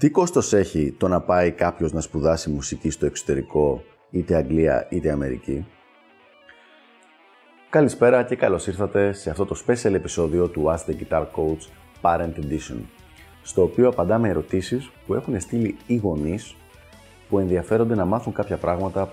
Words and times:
Τι 0.00 0.10
κόστος 0.10 0.52
έχει 0.52 0.94
το 0.98 1.08
να 1.08 1.20
πάει 1.20 1.50
κάποιος 1.50 1.92
να 1.92 2.00
σπουδάσει 2.00 2.50
μουσική 2.50 2.90
στο 2.90 3.06
εξωτερικό, 3.06 3.82
είτε 4.10 4.34
Αγγλία 4.34 4.86
είτε 4.90 5.10
Αμερική; 5.10 5.66
Καλησπέρα 7.70 8.24
και 8.24 8.36
καλώς 8.36 8.66
ήρθατε 8.66 9.12
σε 9.12 9.30
αυτό 9.30 9.44
το 9.44 9.62
special 9.66 9.92
επεισόδιο 9.92 10.48
του 10.48 10.64
Ask 10.66 10.90
the 10.90 10.94
Guitar 10.94 11.22
Coach 11.22 11.68
Parent 12.02 12.32
Edition, 12.36 12.80
στο 13.42 13.62
οποίο 13.62 13.88
απαντάμε 13.88 14.28
ερωτήσεις 14.28 14.90
που 15.06 15.14
έχουν 15.14 15.40
στείλει 15.40 15.76
οι 15.86 15.96
γονείς 15.96 16.56
που 17.28 17.38
ενδιαφέρονται 17.38 17.94
να 17.94 18.04
μάθουν 18.04 18.32
κάποια 18.32 18.56
πράγματα 18.56 19.12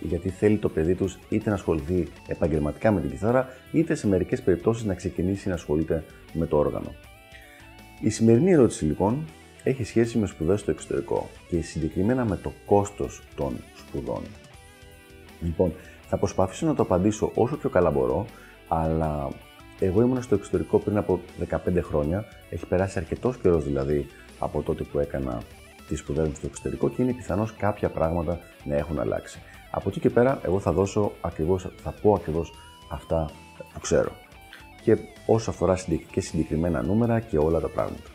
γιατί 0.00 0.28
θέλει 0.28 0.56
το 0.56 0.68
παιδί 0.68 0.94
τους 0.94 1.18
είτε 1.28 1.48
να 1.48 1.54
ασχοληθεί 1.54 2.08
επαγγελματικά 2.26 2.92
με 2.92 3.00
την 3.00 3.10
κιθάρα 3.10 3.48
είτε 3.72 3.94
σε 3.94 4.06
μερικές 4.06 4.42
περιπτώσεις 4.42 4.84
να 4.84 4.94
ξεκινήσει 4.94 5.48
να 5.48 5.54
ασχολείται 5.54 6.04
με 6.32 6.46
το 6.46 6.56
όργανο. 6.56 6.94
Η 8.00 8.10
σημερινή 8.10 8.50
ερώτηση 8.52 8.84
λοιπόν 8.84 9.24
έχει 9.64 9.84
σχέση 9.84 10.18
με 10.18 10.26
σπουδές 10.26 10.60
στο 10.60 10.70
εξωτερικό 10.70 11.28
και 11.48 11.60
συγκεκριμένα 11.60 12.24
με 12.24 12.36
το 12.36 12.52
κόστος 12.66 13.22
των 13.36 13.56
σπουδών. 13.76 14.22
Λοιπόν, 15.40 15.72
θα 16.08 16.16
προσπαθήσω 16.16 16.66
να 16.66 16.74
το 16.74 16.82
απαντήσω 16.82 17.30
όσο 17.34 17.56
πιο 17.56 17.68
καλά 17.68 17.90
μπορώ, 17.90 18.26
αλλά 18.68 19.28
εγώ 19.78 20.02
ήμουν 20.02 20.22
στο 20.22 20.34
εξωτερικό 20.34 20.78
πριν 20.78 20.96
από 20.96 21.20
15 21.50 21.56
χρόνια, 21.82 22.24
έχει 22.50 22.66
περάσει 22.66 22.98
αρκετός 22.98 23.36
καιρός 23.36 23.64
δηλαδή 23.64 24.06
από 24.38 24.62
τότε 24.62 24.84
που 24.84 24.98
έκανα 24.98 25.42
τις 25.88 25.98
σπουδές 25.98 26.28
μου 26.28 26.34
στο 26.34 26.46
εξωτερικό 26.46 26.88
και 26.90 27.02
είναι 27.02 27.12
πιθανώς 27.12 27.52
κάποια 27.54 27.88
πράγματα 27.88 28.38
να 28.64 28.76
έχουν 28.76 28.98
αλλάξει. 28.98 29.38
Από 29.70 29.88
εκεί 29.88 30.00
και 30.00 30.10
πέρα, 30.10 30.40
εγώ 30.42 30.60
θα 30.60 30.72
δώσω 30.72 31.12
ακριβώς, 31.20 31.68
θα 31.82 31.94
πω 32.02 32.12
ακριβώς 32.12 32.52
αυτά 32.90 33.30
που 33.72 33.80
ξέρω. 33.80 34.12
Και 34.82 34.96
όσο 35.26 35.50
αφορά 35.50 35.78
και 36.10 36.20
συγκεκριμένα 36.20 36.82
νούμερα 36.82 37.20
και 37.20 37.38
όλα 37.38 37.60
τα 37.60 37.68
πράγματα. 37.68 38.13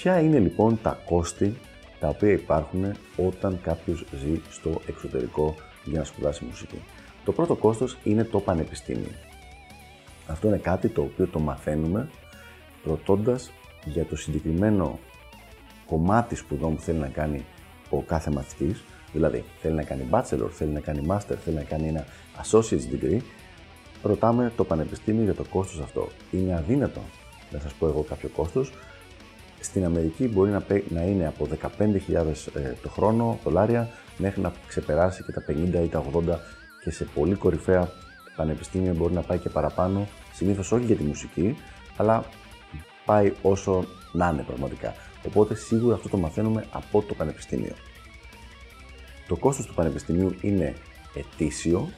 Ποια 0.00 0.20
είναι 0.20 0.38
λοιπόν 0.38 0.78
τα 0.82 0.98
κόστη 1.06 1.54
τα 2.00 2.08
οποία 2.08 2.32
υπάρχουν 2.32 2.94
όταν 3.16 3.60
κάποιος 3.62 4.04
ζει 4.24 4.40
στο 4.50 4.80
εξωτερικό 4.86 5.54
για 5.84 5.98
να 5.98 6.04
σπουδάσει 6.04 6.44
μουσική; 6.44 6.82
Το 7.24 7.32
πρώτο 7.32 7.56
κόστος 7.56 7.98
είναι 8.04 8.24
το 8.24 8.40
πανεπιστήμιο. 8.40 9.10
Αυτό 10.26 10.48
είναι 10.48 10.56
κάτι 10.56 10.88
το 10.88 11.02
οποίο 11.02 11.26
το 11.26 11.38
μαθαίνουμε 11.38 12.08
ρωτώντας 12.84 13.50
για 13.84 14.04
το 14.04 14.16
συγκεκριμένο 14.16 14.98
κομμάτι 15.86 16.34
σπουδών 16.34 16.74
που 16.74 16.80
θέλει 16.80 16.98
να 16.98 17.08
κάνει 17.08 17.44
ο 17.90 18.02
κάθε 18.02 18.30
μαθητής, 18.30 18.84
δηλαδή 19.12 19.44
θέλει 19.60 19.74
να 19.74 19.82
κάνει 19.82 20.08
bachelor, 20.10 20.48
θέλει 20.50 20.70
να 20.72 20.80
κάνει 20.80 21.06
master, 21.08 21.34
θέλει 21.44 21.56
να 21.56 21.62
κάνει 21.62 21.88
ένα 21.88 22.04
associate 22.42 22.94
degree, 22.94 23.20
ρωτάμε 24.02 24.52
το 24.56 24.64
πανεπιστήμιο 24.64 25.24
για 25.24 25.34
το 25.34 25.44
κόστος 25.50 25.80
αυτό. 25.80 26.08
Είναι 26.30 26.54
αδύνατο 26.54 27.00
να 27.50 27.58
σας 27.58 27.72
πω 27.72 27.86
εγώ 27.86 28.02
κάποιο 28.08 28.28
κόστος, 28.28 28.72
στην 29.60 29.84
Αμερική 29.84 30.28
μπορεί 30.28 30.50
να, 30.50 30.62
να 30.88 31.02
είναι 31.02 31.26
από 31.26 31.48
15.000 31.78 31.88
ε, 32.54 32.72
το 32.82 32.88
χρόνο 32.88 33.38
δολάρια 33.44 33.88
μέχρι 34.16 34.40
να 34.40 34.52
ξεπεράσει 34.66 35.22
και 35.22 35.32
τα 35.32 35.44
50 35.48 35.84
ή 35.84 35.88
τα 35.88 36.04
80 36.12 36.22
και 36.84 36.90
σε 36.90 37.04
πολύ 37.04 37.34
κορυφαία 37.34 37.88
πανεπιστήμια 38.36 38.92
μπορεί 38.92 39.12
να 39.12 39.20
πάει 39.20 39.38
και 39.38 39.48
παραπάνω, 39.48 40.06
συνήθως 40.34 40.72
όχι 40.72 40.84
για 40.84 40.96
τη 40.96 41.02
μουσική, 41.02 41.56
αλλά 41.96 42.24
πάει 43.04 43.32
όσο 43.42 43.84
να 44.12 44.28
είναι 44.28 44.42
πραγματικά. 44.42 44.94
Οπότε 45.26 45.54
σίγουρα 45.54 45.94
αυτό 45.94 46.08
το 46.08 46.16
μαθαίνουμε 46.16 46.64
από 46.70 47.02
το 47.02 47.14
πανεπιστήμιο. 47.14 47.74
Το 49.28 49.36
κόστος 49.36 49.66
του 49.66 49.74
πανεπιστημίου 49.74 50.34
είναι 50.40 50.74
ετήσιο 51.14 51.88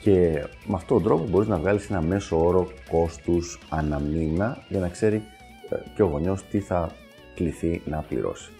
και 0.00 0.46
με 0.66 0.74
αυτόν 0.74 0.96
τον 0.96 1.02
τρόπο 1.02 1.24
μπορείς 1.28 1.48
να 1.48 1.56
βγάλεις 1.56 1.90
ένα 1.90 2.02
μέσο 2.02 2.44
όρο 2.46 2.70
κόστους 2.90 3.58
αναμήνα 3.68 4.64
για 4.68 4.80
να 4.80 4.88
ξέρει 4.88 5.22
και 5.94 6.02
ο 6.02 6.06
γονιός 6.06 6.44
τι 6.44 6.60
θα 6.60 6.90
κληθεί 7.34 7.82
να 7.84 8.00
πληρώσει. 8.00 8.52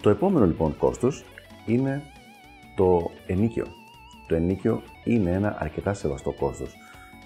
Το 0.00 0.10
επόμενο 0.10 0.46
λοιπόν 0.46 0.76
κόστος 0.76 1.24
είναι 1.66 2.02
το 2.76 3.10
ενίκιο. 3.26 3.66
Το 4.28 4.34
ενίκιο 4.34 4.82
είναι 5.04 5.30
ένα 5.30 5.56
αρκετά 5.58 5.94
σεβαστό 5.94 6.32
κόστος. 6.32 6.74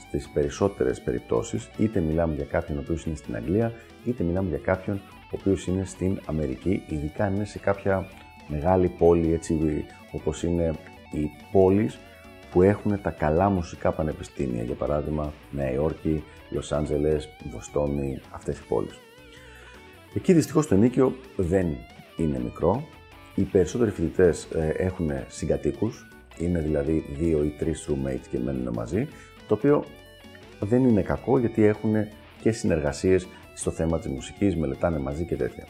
Στις 0.01 0.29
περισσότερες 0.29 1.01
περιπτώσεις, 1.03 1.71
είτε 1.79 2.01
μιλάμε 2.01 2.35
για 2.35 2.45
κάποιον 2.45 2.79
ο 2.79 2.81
οποίος 2.81 3.05
είναι 3.05 3.17
στην 3.17 3.37
Αγγλία, 3.37 3.73
είτε 4.05 4.23
μιλάμε 4.23 4.49
για 4.49 4.59
κάποιον 4.59 5.01
ο 5.07 5.37
οποίος 5.41 5.67
είναι 5.67 5.85
στην 5.85 6.21
Αμερική, 6.27 6.83
ειδικά 6.89 7.25
αν 7.25 7.35
είναι 7.35 7.45
σε 7.45 7.59
κάποια 7.59 8.09
μεγάλη 8.49 8.89
πόλη, 8.89 9.33
έτσι 9.33 9.85
όπως 10.13 10.43
είναι 10.43 10.73
οι 11.13 11.31
πόλεις 11.53 11.99
που 12.51 12.63
έχουν 12.63 13.01
τα 13.03 13.11
καλά 13.11 13.51
μουσικά 13.51 13.93
πανεπιστήμια, 13.93 14.63
για 14.63 14.75
παράδειγμα 14.75 15.33
Νέα 15.51 15.73
Υόρκη, 15.73 16.25
Λος 16.51 16.73
Άντζελες, 16.73 17.29
Βοστόνη, 17.51 18.21
αυτές 18.31 18.59
οι 18.59 18.63
πόλεις. 18.69 18.99
Εκεί 20.15 20.33
δυστυχώς 20.33 20.67
το 20.67 20.75
ενίκιο 20.75 21.15
δεν 21.37 21.67
είναι 22.17 22.39
μικρό. 22.39 22.85
Οι 23.35 23.43
περισσότεροι 23.43 23.91
φοιτητές 23.91 24.45
ε, 24.45 24.69
έχουν 24.69 25.11
συγκατοίκους, 25.29 26.07
είναι 26.39 26.61
δηλαδή 26.61 27.05
δύο 27.19 27.45
ή 27.45 27.49
τρεις 27.59 27.89
roommates 27.89 28.27
και 28.31 28.39
μένουν 28.39 28.75
μαζί, 28.75 29.09
το 29.49 29.55
οποίο 29.55 29.85
δεν 30.61 30.85
είναι 30.89 31.03
κακό 31.03 31.39
γιατί 31.39 31.65
έχουν 31.65 31.95
και 32.41 32.53
συνεργασίες 32.53 33.29
στο 33.55 33.71
θέμα 33.71 33.99
της 33.99 34.11
μουσικής, 34.11 34.57
μελετάνε 34.57 34.99
μαζί 34.99 35.25
και 35.25 35.37
τέτοια. 35.37 35.67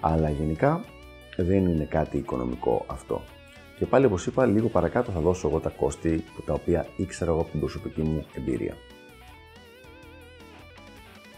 Αλλά 0.00 0.30
γενικά 0.30 0.84
δεν 1.36 1.66
είναι 1.66 1.84
κάτι 1.84 2.16
οικονομικό 2.16 2.84
αυτό. 2.86 3.22
Και 3.78 3.86
πάλι 3.86 4.06
όπως 4.06 4.26
είπα, 4.26 4.46
λίγο 4.46 4.68
παρακάτω 4.68 5.12
θα 5.12 5.20
δώσω 5.20 5.48
εγώ 5.48 5.60
τα 5.60 5.68
κόστη 5.68 6.24
τα 6.46 6.52
οποία 6.52 6.86
ήξερα 6.96 7.30
εγώ 7.30 7.40
από 7.40 7.50
την 7.50 7.60
προσωπική 7.60 8.00
μου 8.00 8.24
εμπειρία. 8.36 8.74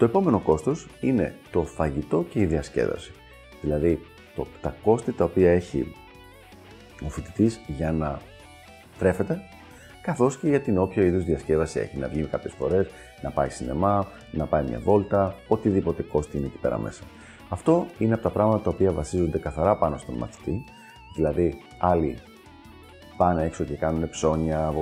Το 0.00 0.06
επόμενο 0.06 0.38
κόστος 0.38 0.88
είναι 1.00 1.34
το 1.50 1.64
φαγητό 1.64 2.24
και 2.30 2.40
η 2.40 2.44
διασκέδαση. 2.44 3.12
Δηλαδή 3.60 4.00
το, 4.34 4.46
τα 4.60 4.76
κόστη 4.82 5.12
τα 5.12 5.24
οποία 5.24 5.50
έχει 5.50 5.94
ο 7.06 7.08
φοιτητής 7.08 7.60
για 7.66 7.92
να 7.92 8.18
τρέφεται, 8.98 9.40
καθώς 10.02 10.38
και 10.38 10.48
για 10.48 10.60
την 10.60 10.78
όποια 10.78 11.02
είδους 11.02 11.24
διασκέδαση 11.24 11.78
έχει. 11.78 11.96
Να 11.96 12.08
βγει 12.08 12.22
κάποιες 12.22 12.52
φορές, 12.52 12.88
να 13.22 13.30
πάει 13.30 13.48
σινεμά, 13.48 14.06
να 14.32 14.46
πάει 14.46 14.64
μια 14.64 14.78
βόλτα, 14.78 15.34
οτιδήποτε 15.48 16.02
κόστη 16.02 16.36
είναι 16.36 16.46
εκεί 16.46 16.58
πέρα 16.58 16.78
μέσα. 16.78 17.02
Αυτό 17.48 17.86
είναι 17.98 18.14
από 18.14 18.22
τα 18.22 18.30
πράγματα 18.30 18.62
τα 18.62 18.70
οποία 18.70 18.92
βασίζονται 18.92 19.38
καθαρά 19.38 19.76
πάνω 19.76 19.96
στον 19.96 20.14
μαθητή, 20.14 20.64
δηλαδή 21.14 21.54
άλλοι 21.78 22.18
πάνε 23.16 23.44
έξω 23.44 23.64
και 23.64 23.74
κάνουν 23.74 24.10
ψώνια, 24.10 24.74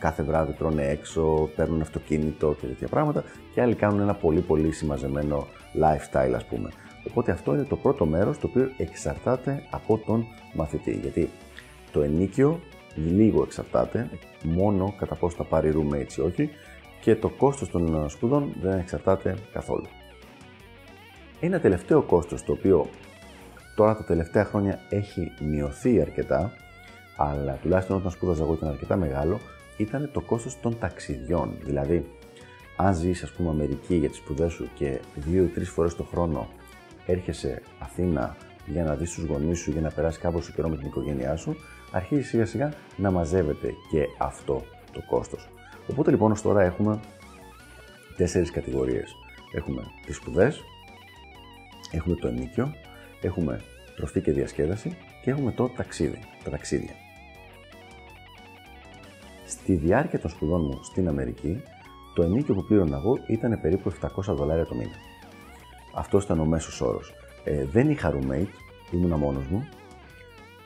κάθε 0.00 0.22
βράδυ 0.22 0.52
τρώνε 0.52 0.82
έξω, 0.82 1.50
παίρνουν 1.56 1.80
αυτοκίνητο 1.80 2.56
και 2.60 2.66
τέτοια 2.66 2.88
πράγματα 2.88 3.24
και 3.54 3.60
άλλοι 3.60 3.74
κάνουν 3.74 4.00
ένα 4.00 4.14
πολύ 4.14 4.40
πολύ 4.40 4.72
συμμαζεμένο 4.72 5.46
lifestyle 5.80 6.32
ας 6.34 6.44
πούμε. 6.44 6.70
Οπότε 7.08 7.32
αυτό 7.32 7.54
είναι 7.54 7.64
το 7.64 7.76
πρώτο 7.76 8.06
μέρος 8.06 8.38
το 8.38 8.46
οποίο 8.46 8.70
εξαρτάται 8.76 9.62
από 9.70 9.98
τον 10.06 10.26
μαθητή. 10.54 10.98
Γιατί 11.02 11.30
το 11.92 12.02
ενίκιο 12.02 12.60
λίγο 12.94 13.42
εξαρτάται, 13.42 14.10
μόνο 14.42 14.94
κατά 14.98 15.14
πόσο 15.14 15.36
θα 15.36 15.44
πάρει 15.44 15.72
roommate 15.76 16.12
ή 16.12 16.20
όχι 16.20 16.50
και 17.00 17.16
το 17.16 17.28
κόστος 17.28 17.70
των 17.70 18.08
σπουδών 18.08 18.52
δεν 18.62 18.78
εξαρτάται 18.78 19.36
καθόλου. 19.52 19.86
Ένα 21.40 21.60
τελευταίο 21.60 22.02
κόστος 22.02 22.44
το 22.44 22.52
οποίο 22.52 22.88
τώρα 23.74 23.96
τα 23.96 24.04
τελευταία 24.04 24.44
χρόνια 24.44 24.78
έχει 24.88 25.32
μειωθεί 25.40 26.00
αρκετά, 26.00 26.52
αλλά 27.16 27.58
τουλάχιστον 27.62 27.96
όταν 27.96 28.10
σπούδαζα 28.10 28.42
εγώ 28.42 28.52
ήταν 28.52 28.68
αρκετά 28.68 28.96
μεγάλο, 28.96 29.40
ήταν 29.80 30.10
το 30.12 30.20
κόστος 30.20 30.60
των 30.60 30.78
ταξιδιών. 30.78 31.56
Δηλαδή, 31.62 32.04
αν 32.76 32.94
ζεις, 32.94 33.22
ας 33.22 33.32
πούμε, 33.32 33.50
Αμερική 33.50 33.94
για 33.94 34.08
τις 34.08 34.18
σπουδές 34.18 34.52
σου 34.52 34.68
και 34.74 35.00
δύο 35.14 35.44
ή 35.44 35.46
τρεις 35.46 35.68
φορές 35.68 35.96
το 35.96 36.02
χρόνο 36.02 36.48
έρχεσαι 37.06 37.62
Αθήνα 37.78 38.36
για 38.66 38.84
να 38.84 38.94
δεις 38.94 39.12
τους 39.12 39.24
γονείς 39.24 39.58
σου, 39.58 39.70
για 39.70 39.80
να 39.80 39.90
περάσεις 39.90 40.20
κάποιο 40.20 40.40
καιρό 40.54 40.68
με 40.68 40.76
την 40.76 40.86
οικογένειά 40.86 41.36
σου, 41.36 41.56
αρχίζει 41.90 42.22
σιγά 42.22 42.46
σιγά 42.46 42.72
να 42.96 43.10
μαζεύεται 43.10 43.74
και 43.90 44.04
αυτό 44.18 44.62
το 44.92 45.02
κόστος. 45.08 45.48
Οπότε 45.90 46.10
λοιπόν 46.10 46.30
ως 46.30 46.42
τώρα 46.42 46.62
έχουμε 46.62 47.00
τέσσερις 48.16 48.50
κατηγορίες. 48.50 49.14
Έχουμε 49.54 49.82
τις 50.06 50.16
σπουδές, 50.16 50.60
έχουμε 51.90 52.14
το 52.14 52.28
ενίκιο, 52.28 52.74
έχουμε 53.20 53.60
τροφή 53.96 54.20
και 54.20 54.32
διασκέδαση 54.32 54.96
και 55.22 55.30
έχουμε 55.30 55.52
το 55.52 55.68
ταξίδι, 55.68 56.18
τα 56.44 56.50
ταξίδια. 56.50 56.94
Στη 59.62 59.74
διάρκεια 59.74 60.18
των 60.18 60.30
σπουδών 60.30 60.60
μου 60.60 60.78
στην 60.82 61.08
Αμερική, 61.08 61.62
το 62.14 62.22
ενίκιο 62.22 62.54
που 62.54 62.64
πλήρωνα 62.64 62.96
εγώ 62.96 63.18
ήταν 63.26 63.60
περίπου 63.60 63.92
700 64.00 64.08
δολάρια 64.34 64.66
το 64.66 64.74
μήνα. 64.74 64.96
Αυτός 65.94 66.24
ήταν 66.24 66.40
ο 66.40 66.44
μέσος 66.44 66.80
όρος. 66.80 67.14
Ε, 67.44 67.64
δεν 67.64 67.90
είχα 67.90 68.12
roommate, 68.12 68.48
ήμουνα 68.90 69.16
μόνος 69.16 69.46
μου, 69.46 69.68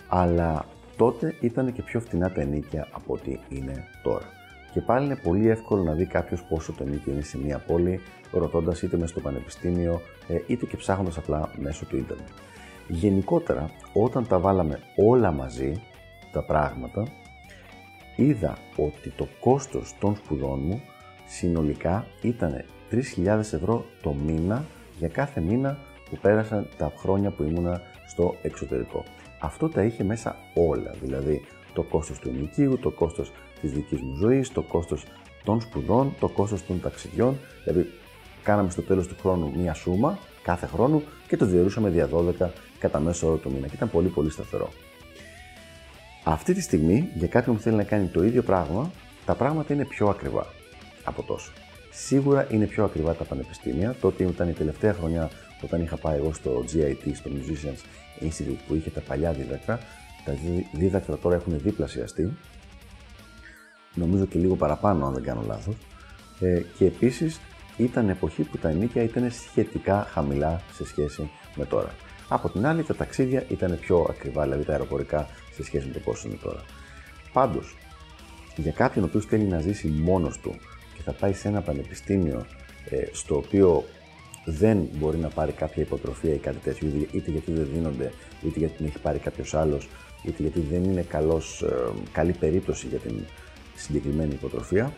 αλλά 0.08 0.64
τότε 0.96 1.34
ήταν 1.40 1.72
και 1.72 1.82
πιο 1.82 2.00
φτηνά 2.00 2.32
τα 2.32 2.40
ενίκια 2.40 2.88
από 2.92 3.14
ό,τι 3.14 3.38
είναι 3.48 3.84
τώρα. 4.02 4.24
Και 4.72 4.80
πάλι 4.80 5.04
είναι 5.04 5.16
πολύ 5.16 5.48
εύκολο 5.48 5.82
να 5.82 5.92
δει 5.92 6.06
κάποιος 6.06 6.42
πόσο 6.42 6.72
το 6.72 6.84
ενίκιο 6.84 7.12
είναι 7.12 7.22
σε 7.22 7.38
μια 7.38 7.58
πόλη, 7.58 8.00
ρωτώντας 8.32 8.82
είτε 8.82 8.96
μέσα 8.96 9.08
στο 9.08 9.20
πανεπιστήμιο, 9.20 10.00
ε, 10.28 10.38
είτε 10.46 10.66
και 10.66 10.76
ψάχνοντας 10.76 11.18
απλά 11.18 11.50
μέσω 11.56 11.84
του 11.84 11.96
ίντερνετ. 11.96 12.28
Γενικότερα, 12.88 13.70
όταν 13.92 14.26
τα 14.26 14.38
βάλαμε 14.38 14.78
όλα 14.96 15.32
μαζί, 15.32 15.82
τα 16.32 16.44
πράγματα, 16.44 17.04
είδα 18.16 18.58
ότι 18.76 19.10
το 19.10 19.28
κόστος 19.40 19.94
των 20.00 20.16
σπουδών 20.16 20.60
μου 20.64 20.82
συνολικά 21.26 22.06
ήταν 22.22 22.64
3.000 22.90 23.38
ευρώ 23.38 23.84
το 24.02 24.12
μήνα 24.12 24.64
για 24.98 25.08
κάθε 25.08 25.40
μήνα 25.40 25.78
που 26.10 26.16
πέρασαν 26.16 26.68
τα 26.76 26.92
χρόνια 26.96 27.30
που 27.30 27.42
ήμουνα 27.42 27.82
στο 28.06 28.34
εξωτερικό. 28.42 29.04
Αυτό 29.40 29.68
τα 29.68 29.82
είχε 29.82 30.04
μέσα 30.04 30.36
όλα, 30.54 30.94
δηλαδή 31.02 31.42
το 31.72 31.82
κόστος 31.82 32.18
του 32.18 32.28
ενοικίου, 32.28 32.78
το 32.78 32.90
κόστος 32.90 33.32
της 33.60 33.72
δικής 33.72 34.00
μου 34.00 34.14
ζωής, 34.16 34.52
το 34.52 34.62
κόστος 34.62 35.06
των 35.44 35.60
σπουδών, 35.60 36.14
το 36.20 36.28
κόστος 36.28 36.66
των 36.66 36.80
ταξιδιών, 36.80 37.36
δηλαδή 37.64 37.90
κάναμε 38.42 38.70
στο 38.70 38.82
τέλος 38.82 39.06
του 39.06 39.16
χρόνου 39.20 39.52
μία 39.56 39.74
σούμα 39.74 40.18
κάθε 40.42 40.66
χρόνο 40.66 41.02
και 41.28 41.36
το 41.36 41.46
διαιρούσαμε 41.46 41.88
δια 41.88 42.08
12 42.40 42.50
κατά 42.78 43.00
μέσο 43.00 43.26
όρο 43.26 43.36
το 43.36 43.50
μήνα 43.50 43.66
και 43.66 43.74
ήταν 43.74 43.90
πολύ 43.90 44.08
πολύ 44.08 44.30
σταθερό. 44.30 44.68
Αυτή 46.24 46.54
τη 46.54 46.60
στιγμή, 46.60 47.08
για 47.14 47.28
κάποιον 47.28 47.56
που 47.56 47.62
θέλει 47.62 47.76
να 47.76 47.84
κάνει 47.84 48.06
το 48.06 48.24
ίδιο 48.24 48.42
πράγμα, 48.42 48.90
τα 49.24 49.34
πράγματα 49.34 49.74
είναι 49.74 49.84
πιο 49.84 50.08
ακριβά 50.08 50.46
από 51.04 51.22
τόσο. 51.22 51.52
Σίγουρα 51.90 52.46
είναι 52.50 52.66
πιο 52.66 52.84
ακριβά 52.84 53.14
τα 53.14 53.24
πανεπιστήμια. 53.24 53.94
Τότε 54.00 54.24
ήταν 54.24 54.48
η 54.48 54.52
τελευταία 54.52 54.92
χρονιά 54.92 55.30
όταν 55.62 55.82
είχα 55.82 55.96
πάει 55.96 56.16
εγώ 56.16 56.32
στο 56.32 56.64
GIT, 56.72 57.10
στο 57.14 57.30
Musicians 57.34 57.80
Institute, 58.24 58.58
που 58.66 58.74
είχε 58.74 58.90
τα 58.90 59.00
παλιά 59.00 59.32
δίδακτρα. 59.32 59.80
Τα 60.24 60.34
δίδακτρα 60.72 61.16
τώρα 61.16 61.34
έχουν 61.34 61.58
διπλασιαστεί. 61.58 62.36
Νομίζω 63.94 64.26
και 64.26 64.38
λίγο 64.38 64.54
παραπάνω, 64.56 65.06
αν 65.06 65.12
δεν 65.12 65.22
κάνω 65.22 65.42
λάθος. 65.46 65.76
Ε, 66.40 66.62
και 66.78 66.84
επίσης 66.84 67.40
ήταν 67.76 68.08
εποχή 68.08 68.42
που 68.42 68.58
τα 68.58 68.68
ενίκια 68.68 69.02
ήταν 69.02 69.30
σχετικά 69.30 70.06
χαμηλά 70.10 70.60
σε 70.72 70.86
σχέση 70.86 71.30
με 71.54 71.64
τώρα. 71.64 71.94
Από 72.28 72.48
την 72.48 72.66
άλλη, 72.66 72.82
τα 72.82 72.94
ταξίδια 72.94 73.44
ήταν 73.48 73.78
πιο 73.80 74.06
ακριβά, 74.10 74.42
δηλαδή 74.42 74.64
τα 74.64 74.72
αεροπορικά 74.72 75.28
σε 75.54 75.64
σχέση 75.64 75.86
με 75.86 75.92
το 75.92 75.98
πόσο 75.98 76.28
είναι 76.28 76.38
τώρα. 76.42 76.62
Πάντως, 77.32 77.76
για 78.56 78.72
κάποιον 78.72 79.04
ο 79.04 79.06
οποίος 79.06 79.24
θέλει 79.24 79.44
να 79.44 79.60
ζήσει 79.60 79.88
μόνος 79.88 80.38
του 80.38 80.54
και 80.94 81.02
θα 81.02 81.12
πάει 81.12 81.32
σε 81.32 81.48
ένα 81.48 81.60
πανεπιστήμιο 81.60 82.46
ε, 82.90 83.04
στο 83.12 83.36
οποίο 83.36 83.84
δεν 84.44 84.88
μπορεί 84.92 85.18
να 85.18 85.28
πάρει 85.28 85.52
κάποια 85.52 85.82
υποτροφία 85.82 86.34
ή 86.34 86.38
κάτι 86.38 86.56
τέτοιο, 86.56 86.88
είτε 87.12 87.30
γιατί 87.30 87.52
δεν 87.52 87.68
δίνονται, 87.72 88.12
είτε 88.42 88.58
γιατί 88.58 88.76
την 88.76 88.86
έχει 88.86 88.98
πάρει 88.98 89.18
κάποιος 89.18 89.54
άλλος, 89.54 89.88
είτε 90.22 90.42
γιατί 90.42 90.60
δεν 90.60 90.84
είναι 90.84 91.02
καλός, 91.02 91.62
ε, 91.62 91.74
καλή 92.12 92.32
περίπτωση 92.32 92.86
για 92.86 92.98
την 92.98 93.14
συγκεκριμένη 93.74 94.32
υποτροφία, 94.32 94.92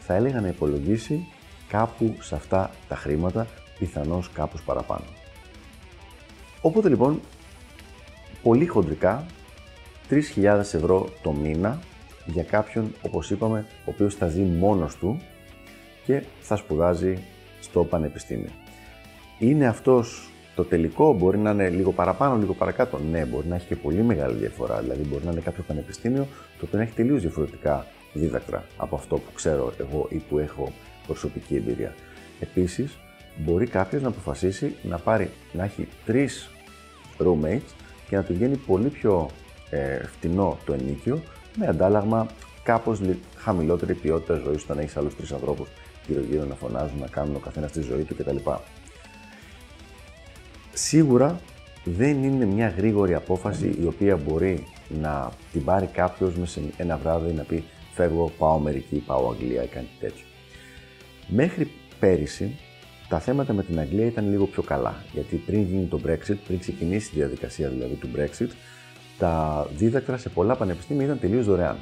θα 0.00 0.14
έλεγα 0.14 0.40
να 0.40 0.48
υπολογίσει 0.48 1.26
κάπου 1.68 2.16
σε 2.20 2.34
αυτά 2.34 2.70
τα 2.88 2.96
χρήματα, 2.96 3.46
πιθανώς 3.78 4.30
κάπως 4.30 4.62
παραπάνω. 4.62 5.04
Οπότε 6.60 6.88
λοιπόν, 6.88 7.20
πολύ 8.42 8.66
χοντρικά, 8.66 9.26
3.000 10.10 10.58
ευρώ 10.58 11.08
το 11.22 11.32
μήνα 11.32 11.78
για 12.26 12.42
κάποιον, 12.42 12.94
όπως 13.02 13.30
είπαμε, 13.30 13.66
ο 13.78 13.90
οποίος 13.90 14.14
θα 14.14 14.28
ζει 14.28 14.40
μόνος 14.40 14.96
του 14.96 15.20
και 16.04 16.22
θα 16.40 16.56
σπουδάζει 16.56 17.18
στο 17.60 17.84
πανεπιστήμιο. 17.84 18.50
Είναι 19.38 19.66
αυτός 19.66 20.30
το 20.54 20.64
τελικό, 20.64 21.12
μπορεί 21.12 21.38
να 21.38 21.50
είναι 21.50 21.68
λίγο 21.68 21.92
παραπάνω, 21.92 22.36
λίγο 22.36 22.54
παρακάτω; 22.54 22.98
Ναι, 23.10 23.24
μπορεί 23.24 23.46
να 23.46 23.54
έχει 23.54 23.66
και 23.66 23.76
πολύ 23.76 24.02
μεγάλη 24.02 24.34
διαφορά. 24.34 24.80
Δηλαδή, 24.80 25.02
μπορεί 25.02 25.24
να 25.24 25.30
είναι 25.30 25.40
κάποιο 25.40 25.64
πανεπιστήμιο 25.66 26.26
το 26.58 26.64
οποίο 26.66 26.78
να 26.78 26.84
έχει 26.84 26.92
τελείως 26.92 27.20
διαφορετικά 27.20 27.86
δίδακτρα 28.12 28.64
από 28.76 28.96
αυτό 28.96 29.16
που 29.16 29.32
ξέρω 29.34 29.72
εγώ 29.78 30.06
ή 30.10 30.16
που 30.16 30.38
έχω 30.38 30.72
προσωπική 31.06 31.56
εμπειρία. 31.56 31.94
Επίσης, 32.40 32.98
μπορεί 33.36 33.66
κάποιος 33.66 34.02
να 34.02 34.08
αποφασίσει 34.08 34.74
να, 34.82 34.98
πάρει, 34.98 35.30
να 35.52 35.64
έχει 35.64 35.88
τρεις 36.06 36.50
roommates 37.18 37.72
και 38.08 38.16
να 38.16 38.22
τους 38.22 38.36
βγαίνει 38.36 38.56
πολύ 38.56 38.88
πιο 38.88 39.30
ε, 39.72 40.06
φτηνό 40.06 40.58
το 40.64 40.72
ενίκιο 40.72 41.22
με 41.56 41.66
αντάλλαγμα 41.66 42.26
κάπως 42.62 43.00
χαμηλότερη 43.36 43.94
ποιότητα 43.94 44.34
ζωής 44.34 44.62
όταν 44.62 44.78
έχεις 44.78 44.96
άλλους 44.96 45.16
τρεις 45.16 45.32
ανθρώπους 45.32 45.68
γύρω-γύρω 46.06 46.44
να 46.44 46.54
φωνάζουν, 46.54 46.98
να 46.98 47.06
κάνουν 47.06 47.34
ο 47.34 47.38
καθένας 47.38 47.72
τη 47.72 47.80
ζωή 47.80 48.02
του 48.02 48.16
κτλ. 48.16 48.36
Σίγουρα 50.72 51.40
δεν 51.84 52.24
είναι 52.24 52.44
μια 52.44 52.68
γρήγορη 52.68 53.14
απόφαση 53.14 53.76
η 53.80 53.86
οποία 53.86 54.16
μπορεί 54.16 54.66
να 54.88 55.30
την 55.52 55.64
πάρει 55.64 55.86
κάποιος 55.86 56.34
μέσα 56.34 56.60
σε 56.60 56.62
ένα 56.76 56.96
βράδυ 56.96 57.32
να 57.32 57.42
πει 57.42 57.64
Φεύγω, 57.94 58.32
πάω 58.38 58.54
Αμερική, 58.54 58.96
πάω 59.06 59.30
Αγγλία 59.30 59.62
ή 59.62 59.66
κάτι 59.66 59.88
τέτοιο. 60.00 60.24
Μέχρι 61.28 61.70
πέρυσι 62.00 62.58
τα 63.08 63.20
θέματα 63.20 63.52
με 63.52 63.62
την 63.62 63.78
Αγγλία 63.78 64.06
ήταν 64.06 64.30
λίγο 64.30 64.46
πιο 64.46 64.62
καλά. 64.62 65.04
Γιατί 65.12 65.36
πριν 65.36 65.62
γίνει 65.62 65.86
το 65.86 66.00
Brexit, 66.06 66.36
πριν 66.46 66.58
ξεκινήσει 66.58 67.10
η 67.12 67.16
διαδικασία 67.16 67.68
δηλαδή 67.68 67.94
του 67.94 68.08
Brexit, 68.16 68.48
τα 69.18 69.66
δίδακτρα 69.76 70.16
σε 70.16 70.28
πολλά 70.28 70.56
πανεπιστήμια 70.56 71.04
ήταν 71.04 71.18
τελείως 71.18 71.46
δωρεάν. 71.46 71.76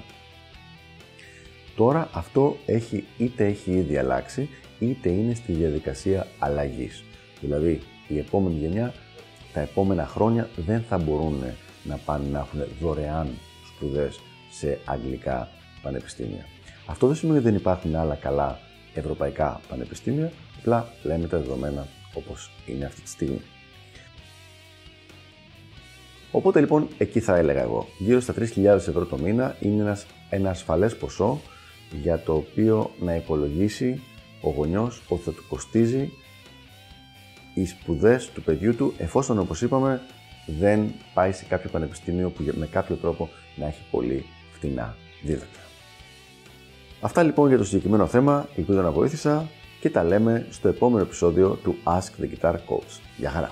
Τώρα 1.77 2.09
αυτό 2.13 2.57
έχει, 2.67 3.05
είτε 3.19 3.47
έχει 3.47 3.71
ήδη 3.71 3.97
αλλάξει, 3.97 4.49
είτε 4.79 5.09
είναι 5.09 5.35
στη 5.35 5.53
διαδικασία 5.53 6.27
αλλαγής. 6.39 7.05
Δηλαδή, 7.41 7.81
η 8.09 8.19
επόμενη 8.19 8.55
γενιά, 8.59 8.95
τα 9.53 9.61
επόμενα 9.61 10.07
χρόνια 10.07 10.49
δεν 10.57 10.85
θα 10.89 10.99
μπορούν 10.99 11.43
να 11.85 11.97
πάνε 11.97 12.29
να 12.31 12.39
έχουν 12.39 12.61
δωρεάν 12.81 13.29
σπουδές 13.67 14.21
σε 14.51 14.79
αγγλικά 14.85 15.49
πανεπιστήμια. 15.83 16.45
Αυτό 16.87 17.07
δεν 17.07 17.17
σημαίνει 17.17 17.39
ότι 17.39 17.47
δεν 17.47 17.57
υπάρχουν 17.57 17.95
άλλα 17.97 18.15
καλά 18.15 18.59
ευρωπαϊκά 18.95 19.61
πανεπιστήμια, 19.69 20.33
απλά 20.59 20.89
λέμε 21.03 21.27
τα 21.27 21.39
δεδομένα 21.39 21.87
όπως 22.15 22.51
είναι 22.67 22.85
αυτή 22.85 23.01
τη 23.01 23.09
στιγμή. 23.09 23.41
Οπότε 26.31 26.61
λοιπόν 26.61 26.89
εκεί 26.99 27.21
θα 27.21 27.37
έλεγα 27.37 27.61
εγώ, 27.61 27.89
γύρω 27.99 28.21
στα 28.21 28.35
3.000 28.39 28.65
ευρώ 28.65 29.05
το 29.05 29.19
μήνα 29.19 29.57
είναι 29.61 29.83
ένας, 29.83 30.07
ένα 30.31 30.51
ασφαλές 30.51 30.97
ποσό 30.97 31.41
για 32.03 32.19
το 32.19 32.35
οποίο 32.35 32.91
να 33.01 33.15
υπολογίσει 33.15 34.03
ο 34.41 34.51
γονιός 34.51 35.03
ότι 35.09 35.23
θα 35.23 35.31
του 35.31 35.45
κοστίζει 35.49 36.13
οι 37.55 37.67
σπουδές 37.67 38.31
του 38.31 38.43
παιδιού 38.43 38.75
του, 38.75 38.95
εφόσον 38.99 39.39
όπως 39.39 39.63
είπαμε 39.63 40.01
δεν 40.47 40.93
πάει 41.15 41.33
σε 41.33 41.45
κάποιο 41.45 41.71
πανεπιστήμιο 41.71 42.31
που 42.31 42.45
με 42.55 42.67
κάποιο 42.67 42.97
τρόπο 42.97 43.29
να 43.57 43.67
έχει 43.67 43.83
πολύ 43.91 44.25
φτηνά 44.53 44.97
δίδακτρα. 45.23 45.63
Αυτά 47.01 47.23
λοιπόν 47.23 47.49
για 47.49 47.59
το 47.59 47.65
συγκεκριμένο 47.65 48.07
θέμα, 48.07 48.49
ελπίζω 48.57 48.81
να 48.81 48.91
βοήθησα 48.91 49.49
και 49.81 49.91
τα 49.91 50.05
λέμε 50.05 50.47
στο 50.51 50.69
επόμενο 50.69 51.03
επεισόδιο 51.03 51.59
του 51.63 51.77
Ask 51.85 52.23
the 52.23 52.29
Guitar 52.35 52.55
Coach. 52.55 53.01
Γεια 53.17 53.31
χαρά! 53.31 53.51